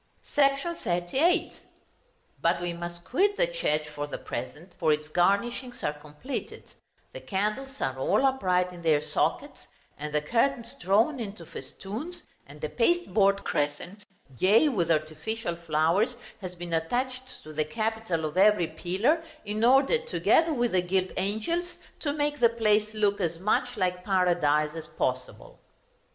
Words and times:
§XXXVIII. 0.57 1.53
But 2.41 2.59
we 2.59 2.73
must 2.73 3.05
quit 3.05 3.37
the 3.37 3.45
church 3.45 3.87
for 3.87 4.07
the 4.07 4.17
present, 4.17 4.73
for 4.79 4.91
its 4.91 5.07
garnishings 5.07 5.83
are 5.83 5.93
completed; 5.93 6.63
the 7.13 7.21
candles 7.21 7.79
are 7.79 7.99
all 7.99 8.25
upright 8.25 8.73
in 8.73 8.81
their 8.81 8.99
sockets, 8.99 9.67
and 9.99 10.11
the 10.11 10.19
curtains 10.19 10.73
drawn 10.79 11.19
into 11.19 11.45
festoons, 11.45 12.23
and 12.47 12.63
a 12.63 12.69
paste 12.69 13.13
board 13.13 13.43
crescent, 13.43 14.03
gay 14.39 14.67
with 14.67 14.89
artificial 14.89 15.55
flowers, 15.55 16.15
has 16.41 16.55
been 16.55 16.73
attached 16.73 17.43
to 17.43 17.53
the 17.53 17.63
capital 17.63 18.25
of 18.25 18.37
every 18.37 18.65
pillar, 18.65 19.23
in 19.45 19.63
order, 19.63 19.99
together 19.99 20.51
with 20.51 20.71
the 20.71 20.81
gilt 20.81 21.11
angels, 21.17 21.77
to 21.99 22.11
make 22.11 22.39
the 22.39 22.49
place 22.49 22.95
look 22.95 23.21
as 23.21 23.37
much 23.37 23.77
like 23.77 24.03
Paradise 24.03 24.73
as 24.75 24.87
possible. 24.87 25.59